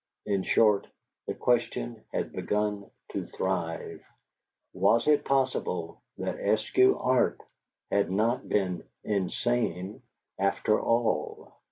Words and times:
In 0.25 0.41
short, 0.41 0.87
the 1.27 1.35
question 1.35 2.03
had 2.11 2.31
begun 2.31 2.89
to 3.11 3.27
thrive: 3.27 4.01
Was 4.73 5.07
it 5.07 5.23
possible 5.25 6.01
that 6.17 6.37
Eskew 6.39 6.97
Arp 6.99 7.39
had 7.91 8.09
not 8.09 8.49
been 8.49 8.83
insane, 9.03 10.01
after 10.39 10.81
all? 10.81 11.53